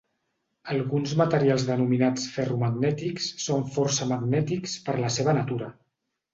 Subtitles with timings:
[0.75, 5.73] Alguns materials denominats ferromagnètics són força magnètics per la seva natura.